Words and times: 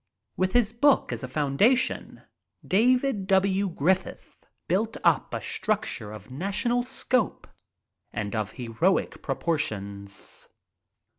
With 0.35 0.53
this 0.53 0.71
book 0.71 1.13
as 1.13 1.21
a 1.21 1.27
foundation, 1.27 2.23
David 2.65 3.27
W. 3.27 3.69
Griffith 3.69 4.43
built 4.67 4.97
up 5.03 5.31
a 5.31 5.39
structure 5.39 6.11
of 6.11 6.31
national 6.31 6.81
scope 6.81 7.45
and 8.11 8.35
of 8.35 8.53
heroic 8.53 9.21
proportions. 9.21 10.49